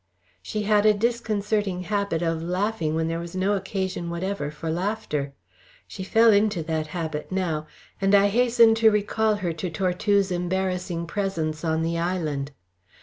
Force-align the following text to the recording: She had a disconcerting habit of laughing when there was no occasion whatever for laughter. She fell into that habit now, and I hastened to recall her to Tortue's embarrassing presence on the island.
She 0.41 0.63
had 0.63 0.87
a 0.87 0.95
disconcerting 0.95 1.81
habit 1.83 2.23
of 2.23 2.41
laughing 2.41 2.95
when 2.95 3.07
there 3.07 3.19
was 3.19 3.35
no 3.35 3.53
occasion 3.53 4.09
whatever 4.09 4.49
for 4.49 4.71
laughter. 4.71 5.31
She 5.87 6.03
fell 6.03 6.33
into 6.33 6.63
that 6.63 6.87
habit 6.87 7.31
now, 7.31 7.67
and 8.01 8.15
I 8.15 8.29
hastened 8.29 8.77
to 8.77 8.89
recall 8.89 9.35
her 9.35 9.53
to 9.53 9.69
Tortue's 9.69 10.31
embarrassing 10.31 11.05
presence 11.05 11.63
on 11.63 11.83
the 11.83 11.99
island. 11.99 12.49